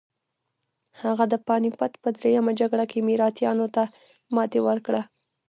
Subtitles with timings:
[1.01, 3.83] هغه د پاني پت په دریمه جګړه کې مراتیانو ته
[4.35, 5.01] ماتې ورکړه.